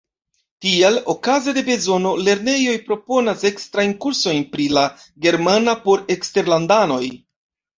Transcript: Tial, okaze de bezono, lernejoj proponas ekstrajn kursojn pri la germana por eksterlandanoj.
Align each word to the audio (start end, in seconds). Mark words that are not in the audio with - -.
Tial, 0.65 0.95
okaze 1.13 1.53
de 1.57 1.63
bezono, 1.67 2.13
lernejoj 2.29 2.73
proponas 2.87 3.45
ekstrajn 3.51 3.95
kursojn 4.07 4.43
pri 4.57 4.67
la 4.79 4.87
germana 5.27 5.77
por 5.85 6.05
eksterlandanoj. 6.17 7.03